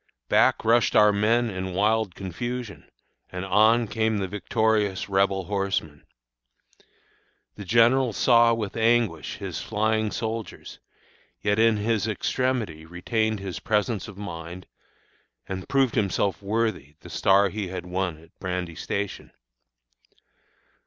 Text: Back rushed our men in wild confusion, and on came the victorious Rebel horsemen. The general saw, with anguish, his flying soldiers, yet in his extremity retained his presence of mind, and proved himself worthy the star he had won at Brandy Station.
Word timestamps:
Back 0.29 0.65
rushed 0.65 0.95
our 0.95 1.13
men 1.13 1.51
in 1.51 1.75
wild 1.75 2.15
confusion, 2.15 2.89
and 3.31 3.45
on 3.45 3.87
came 3.87 4.17
the 4.17 4.27
victorious 4.27 5.07
Rebel 5.07 5.43
horsemen. 5.43 6.07
The 7.53 7.65
general 7.65 8.11
saw, 8.11 8.51
with 8.55 8.75
anguish, 8.75 9.35
his 9.37 9.61
flying 9.61 10.09
soldiers, 10.09 10.79
yet 11.43 11.59
in 11.59 11.77
his 11.77 12.07
extremity 12.07 12.83
retained 12.83 13.41
his 13.41 13.59
presence 13.59 14.07
of 14.07 14.17
mind, 14.17 14.65
and 15.47 15.69
proved 15.69 15.93
himself 15.93 16.41
worthy 16.41 16.95
the 17.01 17.09
star 17.11 17.49
he 17.49 17.67
had 17.67 17.85
won 17.85 18.17
at 18.17 18.39
Brandy 18.39 18.73
Station. 18.73 19.31